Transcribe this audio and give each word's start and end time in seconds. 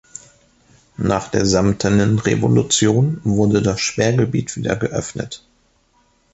Nach 0.97 1.27
der 1.27 1.45
samtenen 1.45 2.17
Revolution 2.17 3.21
wurde 3.23 3.61
das 3.61 3.81
Sperrgebiet 3.81 4.55
wieder 4.57 4.75
geöffnet. 4.75 5.45